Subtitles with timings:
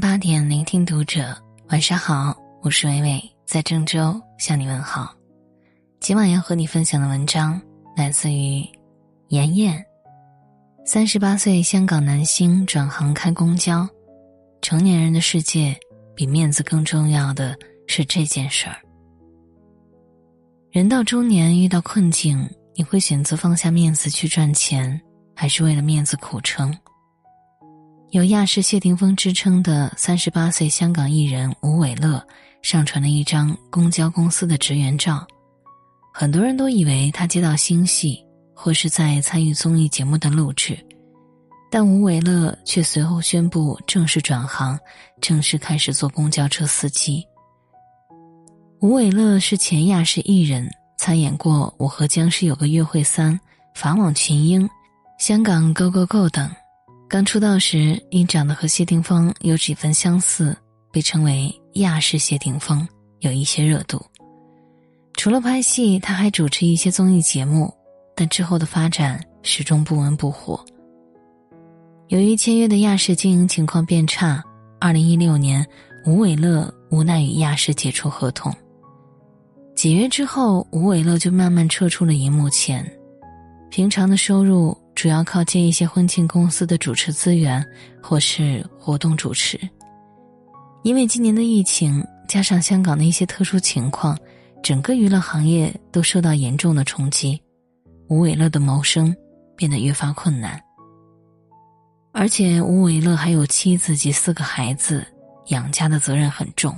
[0.00, 1.36] 八点，聆听读者。
[1.70, 5.12] 晚上好，我是伟伟，在郑州向你问好。
[5.98, 7.60] 今晚要和你分享的文章
[7.96, 8.64] 来自于
[9.28, 9.84] 妍妍。
[10.84, 13.88] 三十八岁香港男星转行开公交，
[14.62, 15.76] 成年人的世界
[16.14, 17.56] 比面子更重要的
[17.86, 18.76] 是这件事儿。
[20.70, 25.00] 人到中年遇到困境，你会选择放下面子去赚钱，
[25.34, 26.72] 还是为了面子苦撑？
[28.10, 32.26] 有亚视谢霆锋之称的三十八岁香港艺人吴伟乐
[32.62, 35.26] 上传了一张公交公司的职员照，
[36.14, 40.78] 很多人都以为他接到新戏或是在参与综艺节目的录制，
[41.70, 44.78] 但吴伟乐却随后宣布正式转行，
[45.20, 47.22] 正式开始做公交车司机。
[48.80, 50.66] 吴伟乐是前亚视艺人，
[50.96, 53.34] 参演过《我和僵尸有个约会三》
[53.74, 54.62] 《法网群英》
[55.18, 56.50] 《香港 Go Go Go》等。
[57.08, 60.54] 刚出道时，因长得和谢霆锋有几分相似，
[60.92, 62.86] 被称为“亚视谢霆锋”，
[63.20, 64.04] 有一些热度。
[65.14, 67.72] 除了拍戏，他还主持一些综艺节目，
[68.14, 70.62] 但之后的发展始终不温不火。
[72.08, 74.44] 由于签约的亚视经营情况变差，
[74.78, 75.66] 二零一六年，
[76.04, 78.54] 吴伟乐无奈与亚视解除合同。
[79.74, 82.86] 解约之后，吴伟乐就慢慢撤出了荧幕前，
[83.70, 84.76] 平常的收入。
[84.98, 87.64] 主要靠接一些婚庆公司的主持资源，
[88.02, 89.56] 或是活动主持。
[90.82, 94.18] 因为今年的疫情加上香港的一些特殊情况，
[94.60, 97.40] 整个娱乐行业都受到严重的冲击，
[98.08, 99.14] 吴伟乐的谋生
[99.56, 100.60] 变得越发困难。
[102.10, 105.06] 而且吴伟乐还有妻子及四个孩子，
[105.50, 106.76] 养家的责任很重。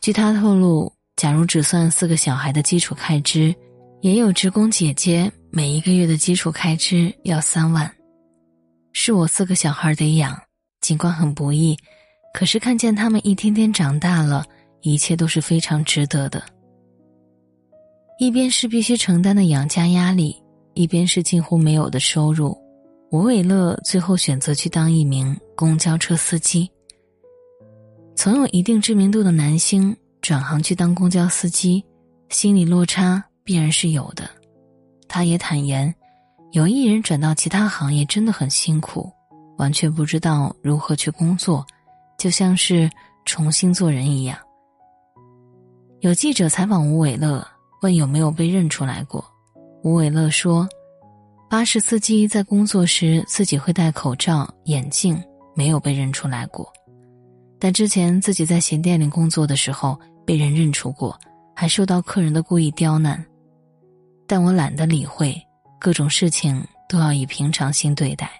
[0.00, 3.54] 据他透露，假如只算四个小孩的基础开支，
[4.00, 5.30] 也有职工姐姐。
[5.50, 7.90] 每一个月的基础开支要三万，
[8.92, 10.38] 是我四个小孩得养，
[10.80, 11.76] 尽管很不易，
[12.34, 14.44] 可是看见他们一天天长大了，
[14.82, 16.42] 一切都是非常值得的。
[18.18, 20.36] 一边是必须承担的养家压力，
[20.74, 22.56] 一边是近乎没有的收入。
[23.10, 26.70] 吴伟乐最后选择去当一名公交车司机。
[28.14, 31.82] 曾有一定知名度的男星转行去当公交司机，
[32.28, 34.28] 心理落差必然是有的。
[35.08, 35.92] 他也坦言，
[36.52, 39.10] 有艺人转到其他行业真的很辛苦，
[39.56, 41.66] 完全不知道如何去工作，
[42.18, 42.90] 就像是
[43.24, 44.38] 重新做人一样。
[46.00, 47.44] 有记者采访吴伟乐，
[47.82, 49.24] 问有没有被认出来过，
[49.82, 50.68] 吴伟乐说
[51.50, 55.20] ：“巴士司机在工作时自己会戴口罩、眼镜，
[55.54, 56.70] 没有被认出来过。
[57.58, 61.18] 但之前自己在鞋店里工作的时候，被人认出过，
[61.54, 63.22] 还受到客人的故意刁难。”
[64.28, 65.34] 但我懒得理会，
[65.80, 68.30] 各种事情都要以平常心对待。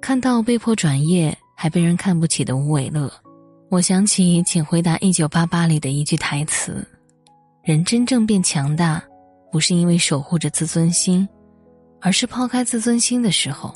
[0.00, 3.12] 看到被迫转业还被人看不起的吴伟乐，
[3.70, 6.86] 我想起《请回答一九八八》里的一句台词
[7.62, 9.02] ：“人真正变强大，
[9.52, 11.28] 不是因为守护着自尊心，
[12.00, 13.74] 而是抛开自尊心的时候。”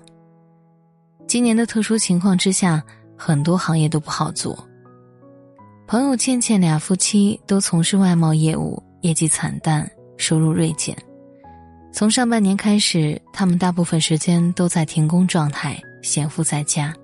[1.28, 2.82] 今年的特殊情况之下，
[3.16, 4.66] 很多行业都不好做。
[5.86, 9.88] 朋友倩倩俩夫妻都从事外贸业务，业绩惨淡。
[10.20, 10.94] 收入锐减，
[11.92, 16.94] 从上半年开始，他们大部分时间都在停工状态，闲赋在家。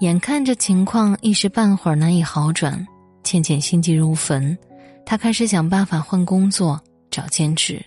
[0.00, 2.86] 眼看着情况一时半会儿难以好转，
[3.24, 4.56] 倩倩心急如焚，
[5.06, 6.78] 她开始想办法换工作，
[7.10, 7.82] 找兼职。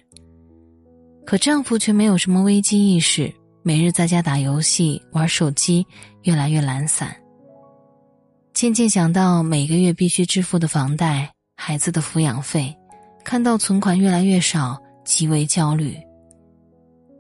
[1.26, 3.32] 可丈夫却没有什么危机意识，
[3.62, 5.86] 每日在家打游戏、玩手机，
[6.24, 7.16] 越来越懒散。
[8.54, 12.76] 倩倩想到每个月必须支付的房贷、孩子的抚养费。
[13.26, 15.98] 看到存款越来越少，极为焦虑。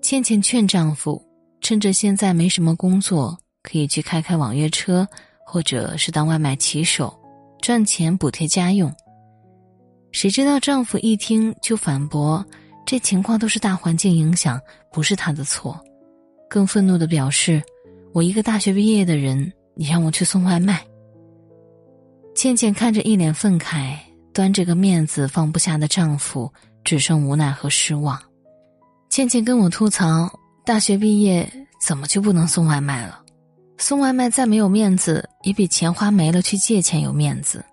[0.04, 1.20] 倩倩劝丈夫，
[1.62, 5.06] 趁着现在没什么工作，可以去开开网约车，
[5.48, 7.12] 或者是当外卖骑手，
[7.60, 8.94] 赚钱补贴家用。
[10.12, 12.46] 谁知道丈夫一听就反驳
[12.86, 14.62] ：“这情况都是大环境影响，
[14.92, 15.84] 不是他的错。”
[16.48, 17.62] 更愤怒的表示
[18.14, 20.86] ：“我一个大学毕业的人，你让我去送外卖。”
[22.36, 23.98] 倩倩看着一脸愤慨。
[24.36, 26.52] 端着个面子放不下的丈夫，
[26.84, 28.22] 只剩无奈和失望。
[29.10, 30.30] 倩倩跟我吐槽：
[30.66, 31.50] 大学毕业
[31.82, 33.24] 怎么就不能送外卖了？
[33.78, 37.64] 送外卖再没有面子，也比钱花没了去借钱有面子。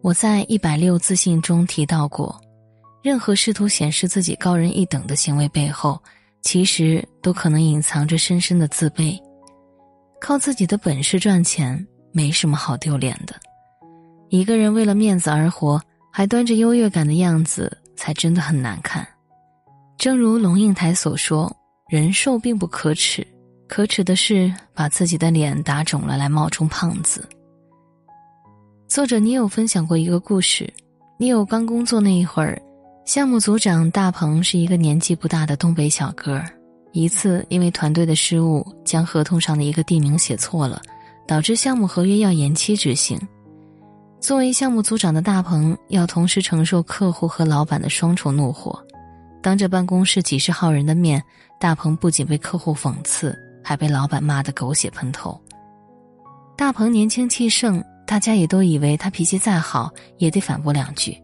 [0.00, 2.40] 我在一百六自信中提到过，
[3.02, 6.02] 任何试图显示自己高人一等的行为背后，
[6.40, 9.20] 其实都可能隐藏着深深的自卑。
[10.18, 13.34] 靠自己的本事赚钱，没什么好丢脸的。
[14.30, 19.04] 一个人为了面子而活，还端着优越感的样子，才真的很难看。
[19.98, 21.52] 正如龙应台所说
[21.90, 23.26] ：“人瘦并不可耻，
[23.66, 27.28] 可耻的是把自己的脸打肿了来冒充胖子。
[28.86, 30.72] 作者你有分享过一个故事，
[31.18, 32.62] 你有刚工作那一会儿，
[33.04, 36.40] 项目组长大鹏是一个年纪不大的东北小哥。
[36.92, 40.80] 一次因为团队的失误，将合同上的一个地名写错了，
[41.26, 43.20] 导致项目合约要延期执行。
[44.20, 48.78] 作为项目组长的大鹏，要同时承受客户和老板的双重怒火。
[49.42, 51.22] 当着办公室几十号人的面，
[51.58, 53.34] 大鹏不仅被客户讽刺，
[53.64, 55.40] 还被老板骂得狗血喷头。
[56.54, 61.16] 大鹏年轻气盛，大家也都以为他脾气再好也得反驳两句，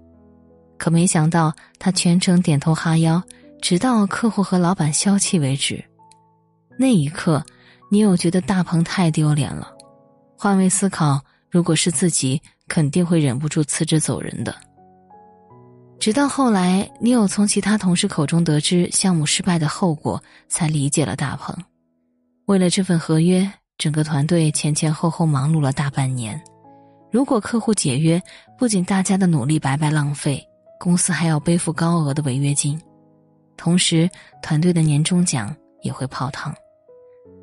[0.78, 3.22] 可没想到他全程点头哈腰，
[3.60, 5.84] 直到客户和老板消气为止。
[6.78, 7.44] 那一刻，
[7.90, 9.70] 你有觉得大鹏太丢脸了？
[10.38, 11.20] 换位思考，
[11.50, 12.40] 如果是自己。
[12.68, 14.52] 肯定会忍不住辞职走人的。
[16.00, 21.56] 直到后来，你有从其他同事口中得知项目失败的后果，才理解了大鹏。
[22.46, 23.48] 为了这份合约，
[23.78, 26.42] 整个团队前前后后忙碌了大半年。
[27.12, 28.20] 如果客户解约，
[28.58, 30.44] 不仅大家的努力白白浪费，
[30.80, 32.76] 公司还要背负高额的违约金，
[33.56, 34.10] 同时
[34.42, 36.52] 团队的年终奖也会泡汤。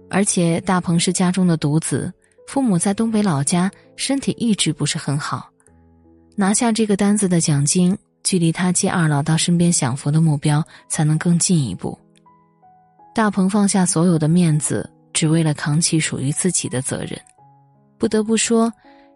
[0.09, 2.13] 而且大鹏是家中的独子。
[2.47, 5.49] 父母在东北老家，身体一直不是很好。
[6.35, 11.97] 拿下这个单子的奖金，距离他接二老到身边享福的目标才能更进一步。
[13.13, 17.19] 大鹏放下所有的面子，只为了扛起属于自己的责任。
[17.97, 18.71] 不得不说，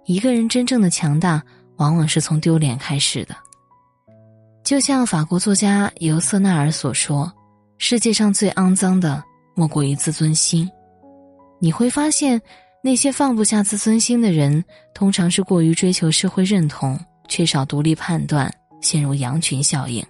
[0.06, 1.44] 一个人真正的强大，
[1.77, 3.35] 往往是从丢脸开始的。
[4.63, 7.31] 就像法国作家尤瑟纳尔所说
[7.79, 9.24] ：“世界上最肮脏的，
[9.56, 10.69] 莫过于自尊心。”
[11.59, 12.41] 你会发现。
[12.83, 14.63] 那些放不下自尊心的人，
[14.94, 16.97] 通常是过于追求社会认同，
[17.27, 20.06] 缺少独立判断，陷入羊群效应。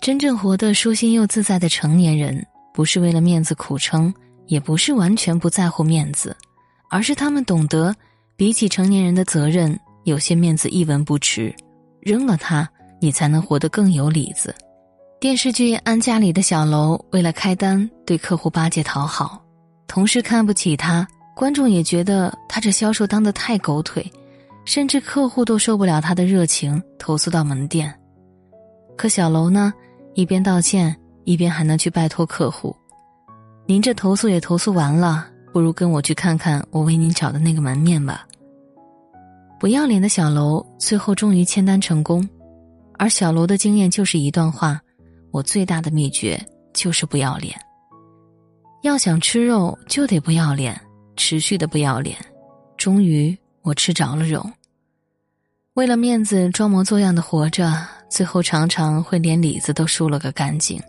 [0.00, 4.12] 真正活得舒心又自在的成年人，不是为了面子苦撑，
[4.46, 6.34] 也不是完全不在乎面子，
[6.90, 7.94] 而是他们懂得，
[8.36, 11.54] 比起成年人的责任，有些面子一文不值，
[12.00, 12.68] 扔了它，
[13.00, 14.54] 你才能活得更有里子。
[15.20, 19.40] 电视剧《安家》里的小楼，为了开单，对客户巴结讨好，
[19.86, 21.06] 同事看不起他。
[21.34, 24.04] 观众也觉得他这销售当得太狗腿，
[24.64, 27.92] 甚至客户都受不了他的热情，投诉到门店。
[28.96, 29.72] 可小楼呢，
[30.14, 30.94] 一边道歉，
[31.24, 32.76] 一边还能去拜托客户
[33.66, 38.26] ：“您这投诉也投诉完了，不如跟我去看看我为您找的那个门面吧。”
[39.58, 42.28] 不要脸的小楼最后终于签单成功，
[42.98, 44.78] 而小楼的经验就是一段话
[45.32, 46.38] ：“我最大的秘诀
[46.74, 47.58] 就是不要脸。
[48.82, 50.78] 要想吃肉，就得不要脸。”
[51.16, 52.16] 持续的不要脸，
[52.76, 54.44] 终于我吃着了肉。
[55.74, 57.72] 为了面子装模作样的活着，
[58.10, 60.80] 最后常常会连里子都输了个干净。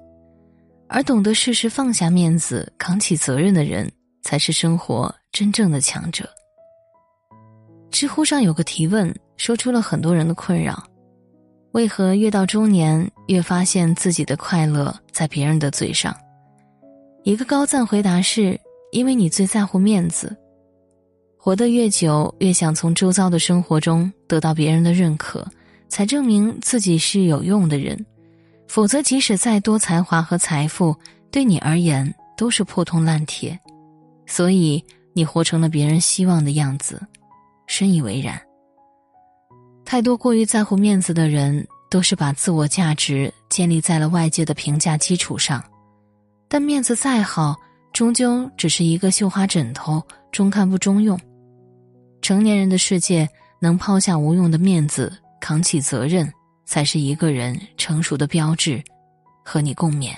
[0.90, 3.90] 而懂得适时放下面子、扛起责任的人，
[4.22, 6.30] 才是生活真正的强者。
[7.90, 10.84] 知乎上有个提问，说出了很多人的困扰：
[11.72, 16.16] 为何越到中年，越发现自己的快乐在别人的嘴上？
[17.24, 18.60] 一个高赞回答是。
[18.94, 20.38] 因为你最在乎面子，
[21.36, 25.46] 活得越久，越想从周遭的生活中得到别人的认可，
[25.90, 28.06] 才证明自己是有用的人。
[28.68, 30.96] 否则，即使再多才华和财富，
[31.32, 33.60] 对你而言都是破铜烂铁。
[34.28, 37.02] 所以，你活成了别人希望的样子，
[37.66, 38.40] 深以为然。
[39.84, 45.64] 太多过于在乎面子的人，都是把自我价值建立在了外界的评价基础上，
[46.48, 47.56] 但面子再好。
[47.94, 51.18] 终究只是一个绣花枕头，中看不中用。
[52.22, 53.30] 成年人的世界，
[53.62, 56.28] 能抛下无用的面子，扛起责任，
[56.66, 58.84] 才是一个人成熟的标志。
[59.46, 60.16] 和你共勉。